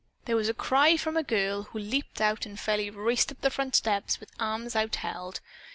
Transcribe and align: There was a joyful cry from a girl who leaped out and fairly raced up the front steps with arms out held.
There 0.25 0.35
was 0.35 0.49
a 0.49 0.53
joyful 0.53 0.63
cry 0.65 0.97
from 0.97 1.15
a 1.15 1.21
girl 1.21 1.61
who 1.61 1.77
leaped 1.77 2.21
out 2.21 2.47
and 2.47 2.59
fairly 2.59 2.89
raced 2.89 3.31
up 3.31 3.41
the 3.41 3.51
front 3.51 3.75
steps 3.75 4.19
with 4.19 4.31
arms 4.39 4.75
out 4.75 4.95
held. 4.95 5.41